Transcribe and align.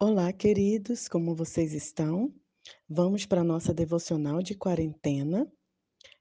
Olá, 0.00 0.32
queridos, 0.32 1.08
como 1.08 1.34
vocês 1.34 1.72
estão? 1.72 2.32
Vamos 2.88 3.26
para 3.26 3.40
a 3.40 3.44
nossa 3.44 3.74
devocional 3.74 4.40
de 4.40 4.54
quarentena, 4.54 5.44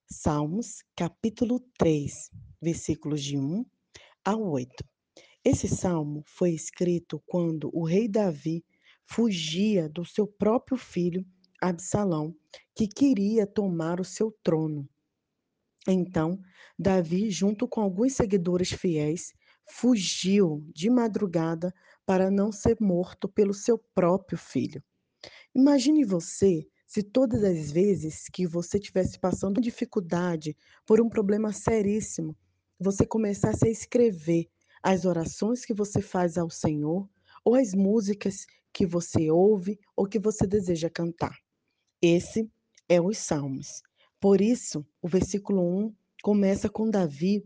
Salmos, 0.09 0.83
capítulo 0.95 1.59
3, 1.77 2.31
versículos 2.59 3.21
de 3.21 3.37
1 3.37 3.63
a 4.25 4.35
8. 4.35 4.83
Esse 5.45 5.67
salmo 5.67 6.23
foi 6.25 6.55
escrito 6.55 7.21
quando 7.27 7.69
o 7.71 7.85
rei 7.85 8.07
Davi 8.07 8.65
fugia 9.05 9.87
do 9.87 10.03
seu 10.03 10.25
próprio 10.25 10.75
filho 10.75 11.23
Absalão, 11.61 12.35
que 12.75 12.87
queria 12.87 13.45
tomar 13.45 13.99
o 14.01 14.03
seu 14.03 14.35
trono. 14.41 14.89
Então, 15.87 16.41
Davi, 16.79 17.29
junto 17.29 17.67
com 17.67 17.81
alguns 17.81 18.13
seguidores 18.13 18.71
fiéis, 18.71 19.35
fugiu 19.69 20.65
de 20.73 20.89
madrugada 20.89 21.71
para 22.07 22.31
não 22.31 22.53
ser 22.53 22.77
morto 22.79 23.27
pelo 23.27 23.53
seu 23.53 23.77
próprio 23.77 24.37
filho. 24.37 24.81
Imagine 25.53 26.05
você 26.05 26.65
se 26.87 27.03
todas 27.03 27.43
as 27.43 27.69
vezes 27.69 28.29
que 28.31 28.47
você 28.47 28.77
estivesse 28.77 29.19
passando 29.19 29.59
dificuldade 29.59 30.55
por 30.85 31.01
um 31.01 31.09
problema 31.09 31.51
seríssimo, 31.51 32.33
você 32.79 33.05
começasse 33.05 33.67
a 33.67 33.69
escrever 33.69 34.47
as 34.81 35.03
orações 35.03 35.65
que 35.65 35.73
você 35.73 36.01
faz 36.01 36.37
ao 36.37 36.49
Senhor 36.49 37.09
ou 37.43 37.55
as 37.55 37.73
músicas 37.73 38.45
que 38.71 38.85
você 38.85 39.29
ouve 39.29 39.77
ou 39.93 40.07
que 40.07 40.17
você 40.17 40.47
deseja 40.47 40.89
cantar. 40.89 41.37
Esse 42.01 42.49
é 42.87 43.01
os 43.01 43.17
Salmos. 43.17 43.81
Por 44.17 44.39
isso, 44.39 44.85
o 45.01 45.09
versículo 45.09 45.61
1 45.61 45.93
começa 46.23 46.69
com 46.69 46.89
Davi 46.89 47.43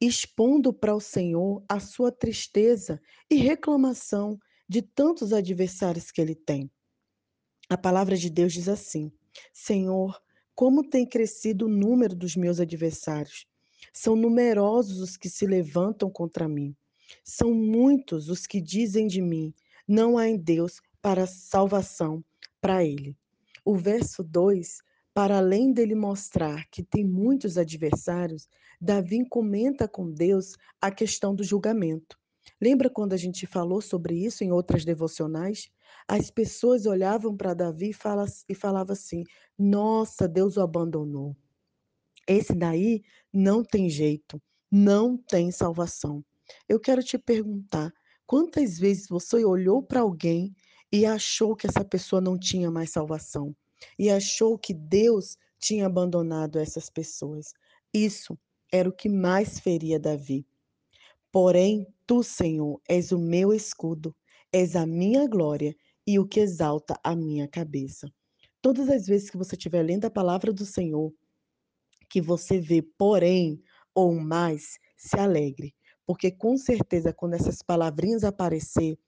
expondo 0.00 0.72
para 0.72 0.94
o 0.94 1.00
Senhor 1.00 1.64
a 1.68 1.80
sua 1.80 2.12
tristeza 2.12 3.00
e 3.30 3.36
reclamação 3.36 4.38
de 4.68 4.82
tantos 4.82 5.32
adversários 5.32 6.10
que 6.10 6.20
ele 6.20 6.34
tem. 6.34 6.70
A 7.68 7.76
palavra 7.76 8.16
de 8.16 8.30
Deus 8.30 8.52
diz 8.52 8.68
assim: 8.68 9.12
Senhor, 9.52 10.20
como 10.54 10.82
tem 10.82 11.06
crescido 11.06 11.66
o 11.66 11.68
número 11.68 12.16
dos 12.16 12.34
meus 12.34 12.58
adversários. 12.58 13.46
São 13.92 14.16
numerosos 14.16 15.00
os 15.00 15.16
que 15.16 15.28
se 15.28 15.46
levantam 15.46 16.10
contra 16.10 16.48
mim. 16.48 16.76
São 17.24 17.54
muitos 17.54 18.28
os 18.28 18.46
que 18.46 18.60
dizem 18.60 19.06
de 19.06 19.22
mim: 19.22 19.54
não 19.86 20.18
há 20.18 20.28
em 20.28 20.36
Deus 20.36 20.80
para 21.00 21.26
salvação 21.26 22.24
para 22.60 22.84
ele. 22.84 23.16
O 23.64 23.76
verso 23.76 24.22
2, 24.24 24.78
para 25.18 25.38
além 25.38 25.72
dele 25.72 25.96
mostrar 25.96 26.64
que 26.70 26.80
tem 26.80 27.04
muitos 27.04 27.58
adversários, 27.58 28.48
Davi 28.80 29.28
comenta 29.28 29.88
com 29.88 30.08
Deus 30.08 30.54
a 30.80 30.92
questão 30.92 31.34
do 31.34 31.42
julgamento. 31.42 32.16
Lembra 32.62 32.88
quando 32.88 33.14
a 33.14 33.16
gente 33.16 33.44
falou 33.44 33.80
sobre 33.80 34.14
isso 34.14 34.44
em 34.44 34.52
outras 34.52 34.84
devocionais? 34.84 35.68
As 36.06 36.30
pessoas 36.30 36.86
olhavam 36.86 37.36
para 37.36 37.52
Davi 37.52 37.90
e 38.48 38.54
falavam 38.54 38.92
assim: 38.92 39.24
Nossa, 39.58 40.28
Deus 40.28 40.56
o 40.56 40.60
abandonou. 40.60 41.36
Esse 42.24 42.54
daí 42.54 43.02
não 43.32 43.64
tem 43.64 43.90
jeito, 43.90 44.40
não 44.70 45.16
tem 45.16 45.50
salvação. 45.50 46.24
Eu 46.68 46.78
quero 46.78 47.02
te 47.02 47.18
perguntar: 47.18 47.92
quantas 48.24 48.78
vezes 48.78 49.08
você 49.08 49.44
olhou 49.44 49.82
para 49.82 49.98
alguém 49.98 50.54
e 50.92 51.04
achou 51.04 51.56
que 51.56 51.66
essa 51.66 51.84
pessoa 51.84 52.20
não 52.20 52.38
tinha 52.38 52.70
mais 52.70 52.92
salvação? 52.92 53.52
E 53.98 54.10
achou 54.10 54.58
que 54.58 54.74
Deus 54.74 55.36
tinha 55.58 55.86
abandonado 55.86 56.58
essas 56.58 56.88
pessoas? 56.88 57.52
Isso 57.92 58.38
era 58.72 58.88
o 58.88 58.92
que 58.92 59.08
mais 59.08 59.58
feria 59.58 59.98
Davi. 59.98 60.46
Porém, 61.32 61.86
tu, 62.06 62.22
Senhor, 62.22 62.80
és 62.88 63.12
o 63.12 63.18
meu 63.18 63.52
escudo, 63.52 64.14
és 64.52 64.74
a 64.76 64.86
minha 64.86 65.26
glória 65.26 65.76
e 66.06 66.18
o 66.18 66.26
que 66.26 66.40
exalta 66.40 66.98
a 67.04 67.14
minha 67.14 67.46
cabeça. 67.46 68.10
Todas 68.62 68.88
as 68.88 69.06
vezes 69.06 69.30
que 69.30 69.36
você 69.36 69.54
estiver 69.54 69.82
lendo 69.82 70.06
a 70.06 70.10
palavra 70.10 70.52
do 70.52 70.64
Senhor, 70.64 71.12
que 72.08 72.20
você 72.20 72.58
vê 72.58 72.82
porém 72.82 73.62
ou 73.94 74.14
mais, 74.14 74.78
se 74.96 75.18
alegre, 75.18 75.74
porque 76.06 76.30
com 76.30 76.56
certeza 76.56 77.12
quando 77.12 77.34
essas 77.34 77.62
palavrinhas 77.62 78.24
aparecer, 78.24 78.98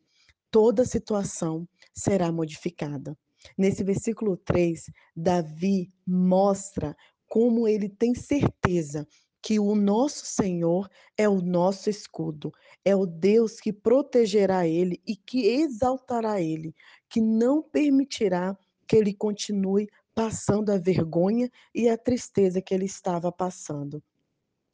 toda 0.50 0.84
situação 0.84 1.66
será 1.94 2.30
modificada. 2.30 3.16
Nesse 3.56 3.82
versículo 3.82 4.36
3, 4.36 4.84
Davi 5.16 5.92
mostra 6.06 6.96
como 7.28 7.66
ele 7.68 7.88
tem 7.88 8.14
certeza 8.14 9.06
que 9.42 9.58
o 9.58 9.74
nosso 9.74 10.26
Senhor 10.26 10.88
é 11.16 11.28
o 11.28 11.40
nosso 11.40 11.88
escudo, 11.88 12.52
é 12.84 12.94
o 12.94 13.06
Deus 13.06 13.60
que 13.60 13.72
protegerá 13.72 14.66
ele 14.66 15.00
e 15.06 15.16
que 15.16 15.46
exaltará 15.46 16.40
ele, 16.40 16.74
que 17.08 17.20
não 17.20 17.62
permitirá 17.62 18.56
que 18.86 18.96
ele 18.96 19.14
continue 19.14 19.88
passando 20.14 20.70
a 20.70 20.78
vergonha 20.78 21.50
e 21.74 21.88
a 21.88 21.96
tristeza 21.96 22.60
que 22.60 22.74
ele 22.74 22.84
estava 22.84 23.32
passando. 23.32 24.02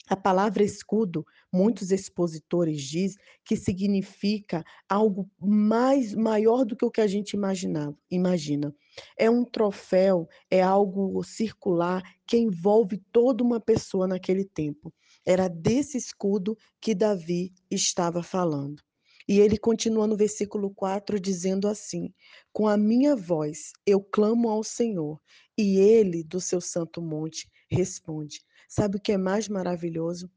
A 0.08 0.16
palavra 0.16 0.62
escudo, 0.62 1.26
muitos 1.52 1.90
expositores 1.90 2.80
dizem 2.82 3.18
que 3.44 3.56
significa 3.56 4.64
algo 4.88 5.28
mais 5.40 6.14
maior 6.14 6.64
do 6.64 6.76
que 6.76 6.84
o 6.84 6.90
que 6.90 7.00
a 7.00 7.08
gente 7.08 7.32
imagina. 7.32 7.92
imagina. 8.08 8.72
É 9.18 9.28
um 9.28 9.44
troféu, 9.44 10.28
é 10.48 10.62
algo 10.62 11.22
circular 11.24 12.02
que 12.24 12.36
envolve 12.36 12.98
toda 13.10 13.42
uma 13.42 13.60
pessoa 13.60 14.06
naquele 14.06 14.44
tempo. 14.44 14.94
Era 15.24 15.48
desse 15.48 15.98
escudo 15.98 16.56
que 16.80 16.94
Davi 16.94 17.52
estava 17.68 18.22
falando. 18.22 18.80
E 19.28 19.40
ele 19.40 19.58
continua 19.58 20.06
no 20.06 20.16
versículo 20.16 20.70
4 20.70 21.18
dizendo 21.18 21.66
assim: 21.66 22.14
Com 22.52 22.68
a 22.68 22.76
minha 22.76 23.16
voz 23.16 23.72
eu 23.84 24.00
clamo 24.00 24.48
ao 24.48 24.62
Senhor, 24.62 25.20
e 25.58 25.78
ele 25.78 26.22
do 26.22 26.40
seu 26.40 26.60
santo 26.60 27.02
monte 27.02 27.50
responde. 27.68 28.40
Sabe 28.68 28.96
o 28.96 29.00
que 29.00 29.12
é 29.12 29.18
mais 29.18 29.48
maravilhoso? 29.48 30.30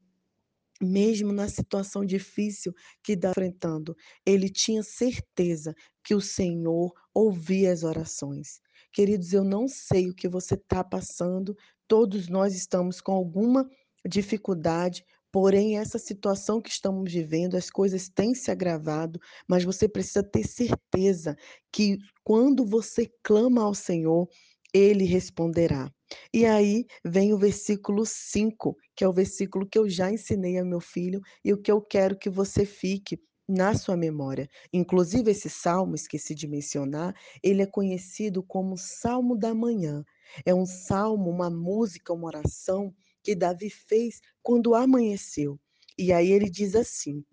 Mesmo 0.82 1.32
na 1.32 1.48
situação 1.48 2.04
difícil 2.04 2.72
que 3.02 3.12
está 3.12 3.30
enfrentando, 3.30 3.94
ele 4.24 4.48
tinha 4.48 4.82
certeza 4.82 5.74
que 6.02 6.14
o 6.14 6.20
Senhor 6.20 6.92
ouvia 7.12 7.72
as 7.72 7.82
orações. 7.82 8.60
Queridos, 8.92 9.32
eu 9.32 9.44
não 9.44 9.68
sei 9.68 10.08
o 10.08 10.14
que 10.14 10.28
você 10.28 10.54
está 10.54 10.82
passando, 10.82 11.54
todos 11.86 12.28
nós 12.28 12.54
estamos 12.54 13.00
com 13.00 13.12
alguma 13.12 13.68
dificuldade, 14.08 15.04
Porém, 15.32 15.78
essa 15.78 15.98
situação 15.98 16.60
que 16.60 16.70
estamos 16.70 17.12
vivendo, 17.12 17.56
as 17.56 17.70
coisas 17.70 18.08
têm 18.08 18.34
se 18.34 18.50
agravado, 18.50 19.20
mas 19.48 19.62
você 19.62 19.88
precisa 19.88 20.24
ter 20.24 20.44
certeza 20.44 21.36
que 21.72 21.98
quando 22.24 22.66
você 22.66 23.08
clama 23.22 23.62
ao 23.62 23.72
Senhor, 23.72 24.28
ele 24.74 25.04
responderá. 25.04 25.88
E 26.32 26.44
aí 26.46 26.86
vem 27.04 27.32
o 27.32 27.38
versículo 27.38 28.04
5, 28.06 28.76
que 28.96 29.04
é 29.04 29.08
o 29.08 29.12
versículo 29.12 29.66
que 29.68 29.78
eu 29.78 29.88
já 29.88 30.10
ensinei 30.10 30.58
ao 30.58 30.66
meu 30.66 30.80
filho 30.80 31.20
e 31.44 31.52
o 31.52 31.60
que 31.60 31.70
eu 31.70 31.80
quero 31.80 32.18
que 32.18 32.30
você 32.30 32.64
fique 32.64 33.20
na 33.48 33.74
sua 33.74 33.96
memória. 33.96 34.48
Inclusive, 34.72 35.30
esse 35.30 35.50
salmo, 35.50 35.94
esqueci 35.94 36.34
de 36.34 36.46
mencionar, 36.46 37.14
ele 37.42 37.62
é 37.62 37.66
conhecido 37.66 38.42
como 38.42 38.78
Salmo 38.78 39.36
da 39.36 39.54
Manhã. 39.54 40.04
É 40.46 40.54
um 40.54 40.64
salmo, 40.66 41.28
uma 41.28 41.50
música, 41.50 42.12
uma 42.12 42.28
oração 42.28 42.94
que 43.22 43.34
Davi 43.34 43.68
fez 43.68 44.20
quando 44.42 44.74
amanheceu. 44.74 45.58
E 45.98 46.12
aí 46.12 46.30
ele 46.30 46.48
diz 46.48 46.76
assim: 46.76 47.24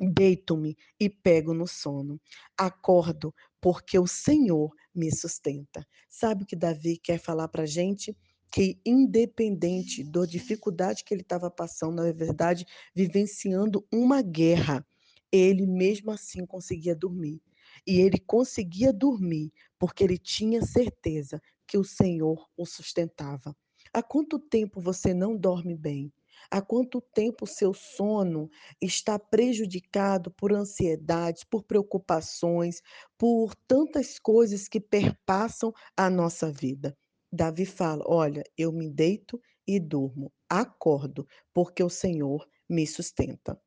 Deito-me 0.00 0.76
e 0.98 1.08
pego 1.08 1.54
no 1.54 1.66
sono. 1.66 2.20
Acordo, 2.58 3.34
porque 3.62 3.96
o 3.96 4.08
Senhor 4.08 4.74
me 4.92 5.14
sustenta. 5.14 5.86
Sabe 6.08 6.42
o 6.42 6.46
que 6.46 6.56
Davi 6.56 6.98
quer 6.98 7.18
falar 7.18 7.46
para 7.46 7.62
a 7.62 7.66
gente? 7.66 8.14
Que, 8.50 8.78
independente 8.84 10.02
da 10.02 10.26
dificuldade 10.26 11.04
que 11.04 11.14
ele 11.14 11.22
estava 11.22 11.48
passando, 11.48 11.94
na 11.94 12.12
verdade, 12.12 12.66
vivenciando 12.94 13.86
uma 13.90 14.20
guerra, 14.20 14.84
ele 15.30 15.64
mesmo 15.64 16.10
assim 16.10 16.44
conseguia 16.44 16.94
dormir. 16.94 17.40
E 17.86 18.00
ele 18.00 18.18
conseguia 18.18 18.92
dormir 18.92 19.52
porque 19.78 20.02
ele 20.02 20.18
tinha 20.18 20.60
certeza 20.62 21.40
que 21.66 21.78
o 21.78 21.84
Senhor 21.84 22.46
o 22.56 22.66
sustentava. 22.66 23.56
Há 23.94 24.02
quanto 24.02 24.38
tempo 24.40 24.80
você 24.80 25.14
não 25.14 25.36
dorme 25.36 25.74
bem? 25.76 26.12
Há 26.50 26.60
quanto 26.60 27.00
tempo 27.00 27.46
seu 27.46 27.72
sono 27.74 28.48
está 28.80 29.18
prejudicado 29.18 30.30
por 30.30 30.52
ansiedades, 30.52 31.44
por 31.44 31.64
preocupações, 31.64 32.82
por 33.18 33.54
tantas 33.66 34.18
coisas 34.18 34.68
que 34.68 34.80
perpassam 34.80 35.72
a 35.96 36.10
nossa 36.10 36.50
vida? 36.50 36.96
Davi 37.32 37.64
fala: 37.64 38.04
Olha, 38.06 38.42
eu 38.56 38.72
me 38.72 38.90
deito 38.90 39.40
e 39.66 39.80
durmo, 39.80 40.32
acordo, 40.48 41.26
porque 41.52 41.82
o 41.82 41.88
Senhor 41.90 42.46
me 42.68 42.86
sustenta. 42.86 43.58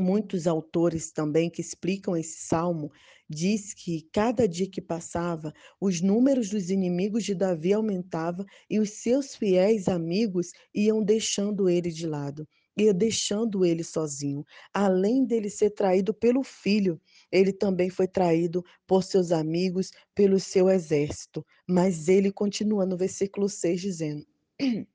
Muitos 0.00 0.46
autores 0.46 1.12
também 1.12 1.50
que 1.50 1.60
explicam 1.60 2.16
esse 2.16 2.38
salmo 2.46 2.90
diz 3.28 3.74
que 3.74 4.08
cada 4.12 4.48
dia 4.48 4.68
que 4.68 4.80
passava, 4.80 5.52
os 5.80 6.00
números 6.00 6.48
dos 6.48 6.70
inimigos 6.70 7.22
de 7.24 7.34
Davi 7.34 7.72
aumentavam 7.74 8.46
e 8.68 8.80
os 8.80 8.90
seus 8.90 9.36
fiéis 9.36 9.88
amigos 9.88 10.52
iam 10.74 11.04
deixando 11.04 11.68
ele 11.68 11.90
de 11.90 12.06
lado. 12.06 12.48
ia 12.78 12.94
deixando 12.94 13.62
ele 13.64 13.84
sozinho. 13.84 14.42
Além 14.72 15.26
dele 15.26 15.50
ser 15.50 15.70
traído 15.70 16.14
pelo 16.14 16.42
filho, 16.42 16.98
ele 17.30 17.52
também 17.52 17.90
foi 17.90 18.08
traído 18.08 18.64
por 18.86 19.04
seus 19.04 19.30
amigos, 19.32 19.90
pelo 20.14 20.40
seu 20.40 20.70
exército. 20.70 21.44
Mas 21.68 22.08
ele 22.08 22.32
continua 22.32 22.86
no 22.86 22.96
versículo 22.96 23.50
6 23.50 23.80
dizendo: 23.82 24.26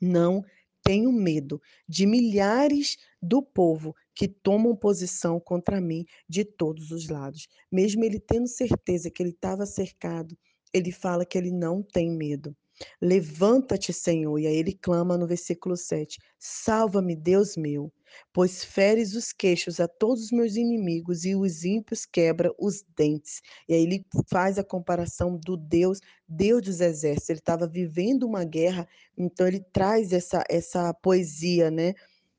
Não 0.00 0.44
tenho 0.82 1.12
medo 1.12 1.60
de 1.88 2.06
milhares 2.06 2.96
do 3.22 3.42
povo 3.42 3.94
que 4.20 4.28
tomam 4.28 4.76
posição 4.76 5.40
contra 5.40 5.80
mim 5.80 6.04
de 6.28 6.44
todos 6.44 6.90
os 6.90 7.08
lados. 7.08 7.48
Mesmo 7.72 8.04
ele 8.04 8.20
tendo 8.20 8.46
certeza 8.46 9.10
que 9.10 9.22
ele 9.22 9.30
estava 9.30 9.64
cercado, 9.64 10.36
ele 10.74 10.92
fala 10.92 11.24
que 11.24 11.38
ele 11.38 11.50
não 11.50 11.82
tem 11.82 12.10
medo. 12.10 12.54
Levanta-te, 13.00 13.94
Senhor, 13.94 14.38
e 14.38 14.46
aí 14.46 14.56
ele 14.56 14.74
clama 14.74 15.16
no 15.16 15.26
versículo 15.26 15.74
7: 15.74 16.18
Salva-me, 16.38 17.16
Deus 17.16 17.56
meu, 17.56 17.90
pois 18.30 18.62
feres 18.62 19.14
os 19.14 19.32
queixos 19.32 19.80
a 19.80 19.88
todos 19.88 20.24
os 20.24 20.30
meus 20.32 20.54
inimigos 20.54 21.24
e 21.24 21.34
os 21.34 21.64
ímpios 21.64 22.04
quebra 22.04 22.52
os 22.58 22.84
dentes. 22.94 23.40
E 23.66 23.72
aí 23.72 23.82
ele 23.84 24.04
faz 24.28 24.58
a 24.58 24.64
comparação 24.64 25.34
do 25.42 25.56
Deus, 25.56 25.98
Deus 26.28 26.60
dos 26.60 26.82
exércitos. 26.82 27.30
Ele 27.30 27.38
estava 27.38 27.66
vivendo 27.66 28.24
uma 28.24 28.44
guerra, 28.44 28.86
então 29.16 29.46
ele 29.46 29.64
traz 29.72 30.12
essa 30.12 30.44
essa 30.50 30.92
poesia, 30.92 31.70
né? 31.70 31.94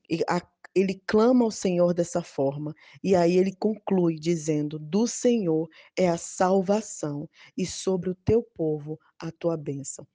E 0.07 0.21
a, 0.27 0.41
ele 0.75 1.01
clama 1.05 1.43
ao 1.45 1.51
Senhor 1.51 1.93
dessa 1.93 2.21
forma. 2.21 2.73
E 3.03 3.15
aí 3.15 3.37
ele 3.37 3.55
conclui 3.55 4.15
dizendo: 4.15 4.79
Do 4.79 5.07
Senhor 5.07 5.67
é 5.97 6.09
a 6.09 6.17
salvação 6.17 7.29
e 7.57 7.65
sobre 7.65 8.09
o 8.09 8.15
teu 8.15 8.43
povo 8.43 8.99
a 9.19 9.31
tua 9.31 9.57
bênção. 9.57 10.07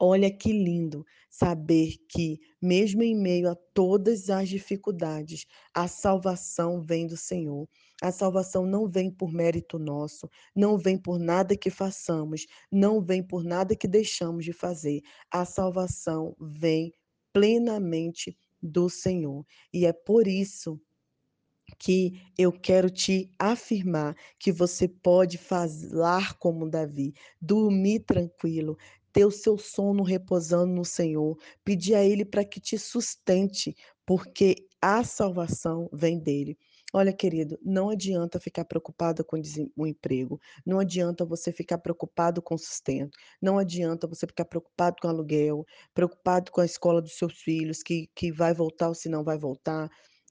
Olha 0.00 0.30
que 0.30 0.52
lindo 0.52 1.04
saber 1.28 1.96
que, 2.08 2.38
mesmo 2.62 3.02
em 3.02 3.16
meio 3.16 3.50
a 3.50 3.56
todas 3.74 4.30
as 4.30 4.48
dificuldades, 4.48 5.44
a 5.74 5.88
salvação 5.88 6.80
vem 6.80 7.04
do 7.04 7.16
Senhor. 7.16 7.68
A 8.00 8.12
salvação 8.12 8.64
não 8.64 8.88
vem 8.88 9.10
por 9.10 9.32
mérito 9.32 9.76
nosso, 9.76 10.30
não 10.54 10.78
vem 10.78 10.96
por 10.96 11.18
nada 11.18 11.56
que 11.56 11.68
façamos, 11.68 12.46
não 12.70 13.00
vem 13.00 13.24
por 13.26 13.42
nada 13.42 13.74
que 13.74 13.88
deixamos 13.88 14.44
de 14.44 14.52
fazer. 14.52 15.00
A 15.32 15.44
salvação 15.44 16.36
vem 16.40 16.92
plenamente 17.32 18.38
do 18.62 18.88
Senhor. 18.88 19.44
E 19.72 19.86
é 19.86 19.92
por 19.92 20.26
isso 20.26 20.80
que 21.78 22.20
eu 22.36 22.52
quero 22.52 22.90
te 22.90 23.30
afirmar 23.38 24.16
que 24.38 24.50
você 24.50 24.88
pode 24.88 25.38
falar 25.38 26.34
como 26.38 26.68
Davi, 26.68 27.14
dormir 27.40 28.00
tranquilo, 28.00 28.76
ter 29.12 29.24
o 29.24 29.30
seu 29.30 29.58
sono 29.58 30.02
repousando 30.02 30.72
no 30.72 30.84
Senhor, 30.84 31.36
pedir 31.64 31.94
a 31.94 32.04
Ele 32.04 32.24
para 32.24 32.44
que 32.44 32.60
te 32.60 32.78
sustente, 32.78 33.74
porque 34.06 34.66
a 34.80 35.04
salvação 35.04 35.88
vem 35.92 36.18
dele. 36.18 36.58
Olha, 36.94 37.12
querido, 37.12 37.58
não 37.62 37.90
adianta 37.90 38.40
ficar 38.40 38.64
preocupado 38.64 39.22
com 39.24 39.36
o 39.76 39.86
emprego, 39.86 40.40
não 40.64 40.80
adianta 40.80 41.24
você 41.24 41.52
ficar 41.52 41.76
preocupado 41.78 42.40
com 42.40 42.54
o 42.54 42.58
sustento, 42.58 43.16
não 43.42 43.58
adianta 43.58 44.06
você 44.06 44.26
ficar 44.26 44.46
preocupado 44.46 44.96
com 45.00 45.06
o 45.06 45.10
aluguel, 45.10 45.66
preocupado 45.94 46.50
com 46.50 46.60
a 46.62 46.64
escola 46.64 47.02
dos 47.02 47.12
seus 47.16 47.34
filhos, 47.42 47.82
que, 47.82 48.08
que 48.14 48.32
vai 48.32 48.54
voltar 48.54 48.88
ou 48.88 48.94
se 48.94 49.08
não 49.08 49.22
vai 49.22 49.38
voltar 49.38 49.90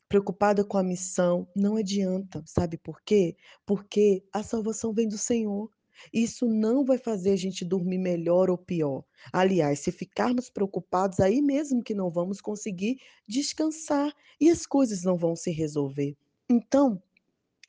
preocupada 0.09 0.63
com 0.63 0.77
a 0.77 0.83
missão, 0.83 1.47
não 1.55 1.75
adianta, 1.75 2.41
sabe 2.45 2.77
por 2.77 3.01
quê? 3.03 3.35
Porque 3.65 4.23
a 4.33 4.41
salvação 4.41 4.93
vem 4.93 5.07
do 5.07 5.17
Senhor. 5.17 5.69
Isso 6.13 6.47
não 6.47 6.85
vai 6.85 6.97
fazer 6.97 7.31
a 7.31 7.35
gente 7.35 7.65
dormir 7.65 7.97
melhor 7.97 8.49
ou 8.49 8.57
pior. 8.57 9.03
Aliás, 9.33 9.79
se 9.79 9.91
ficarmos 9.91 10.49
preocupados, 10.49 11.19
aí 11.19 11.41
mesmo 11.41 11.83
que 11.83 11.93
não 11.93 12.09
vamos 12.09 12.39
conseguir 12.41 12.97
descansar 13.27 14.13
e 14.39 14.49
as 14.49 14.65
coisas 14.65 15.03
não 15.03 15.17
vão 15.17 15.35
se 15.35 15.51
resolver. 15.51 16.15
Então, 16.49 17.01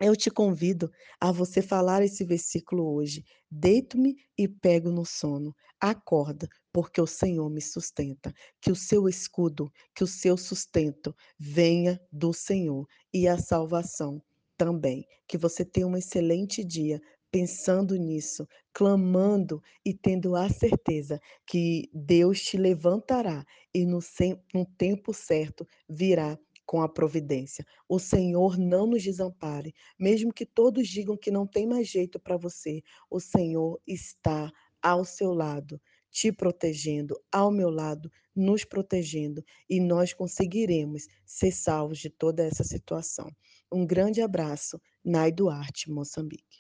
eu 0.00 0.14
te 0.16 0.30
convido 0.30 0.90
a 1.20 1.32
você 1.32 1.60
falar 1.60 2.02
esse 2.02 2.24
versículo 2.24 2.94
hoje. 2.94 3.24
Deito-me 3.50 4.16
e 4.36 4.46
pego 4.46 4.90
no 4.90 5.04
sono. 5.04 5.54
Acorda, 5.80 6.48
porque 6.72 7.00
o 7.00 7.06
Senhor 7.06 7.50
me 7.50 7.60
sustenta. 7.60 8.32
Que 8.60 8.70
o 8.70 8.76
seu 8.76 9.08
escudo, 9.08 9.72
que 9.94 10.04
o 10.04 10.06
seu 10.06 10.36
sustento 10.36 11.14
venha 11.38 12.00
do 12.12 12.32
Senhor 12.32 12.86
e 13.12 13.26
a 13.26 13.38
salvação 13.38 14.22
também. 14.56 15.04
Que 15.26 15.36
você 15.36 15.64
tenha 15.64 15.86
um 15.86 15.96
excelente 15.96 16.64
dia 16.64 17.00
pensando 17.30 17.96
nisso, 17.96 18.46
clamando 18.72 19.60
e 19.84 19.92
tendo 19.92 20.34
a 20.36 20.48
certeza 20.48 21.20
que 21.46 21.90
Deus 21.92 22.40
te 22.40 22.56
levantará 22.56 23.44
e 23.74 23.84
no, 23.84 23.98
no 24.54 24.64
tempo 24.78 25.12
certo 25.12 25.66
virá 25.88 26.38
com 26.68 26.82
a 26.82 26.88
providência. 26.88 27.64
O 27.88 27.98
Senhor 27.98 28.58
não 28.58 28.86
nos 28.86 29.02
desampare, 29.02 29.74
mesmo 29.98 30.30
que 30.30 30.44
todos 30.44 30.86
digam 30.86 31.16
que 31.16 31.30
não 31.30 31.46
tem 31.46 31.66
mais 31.66 31.88
jeito 31.88 32.20
para 32.20 32.36
você, 32.36 32.82
o 33.10 33.18
Senhor 33.18 33.80
está 33.86 34.52
ao 34.82 35.02
seu 35.02 35.32
lado, 35.32 35.80
te 36.10 36.30
protegendo, 36.30 37.18
ao 37.32 37.50
meu 37.50 37.70
lado, 37.70 38.12
nos 38.36 38.64
protegendo, 38.64 39.42
e 39.66 39.80
nós 39.80 40.12
conseguiremos 40.12 41.06
ser 41.24 41.52
salvos 41.52 42.00
de 42.00 42.10
toda 42.10 42.44
essa 42.44 42.62
situação. 42.62 43.34
Um 43.72 43.86
grande 43.86 44.20
abraço, 44.20 44.78
Nai 45.02 45.32
Duarte, 45.32 45.90
Moçambique. 45.90 46.57